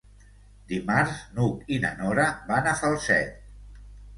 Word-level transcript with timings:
Dimarts 0.71 1.19
n'Hug 1.35 1.69
i 1.75 1.79
na 1.85 1.93
Nora 2.01 2.27
van 2.51 2.73
a 2.73 2.77
Falset. 2.81 3.49